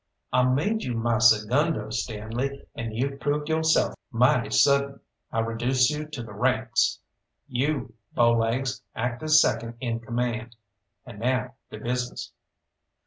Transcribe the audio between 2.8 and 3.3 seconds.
you've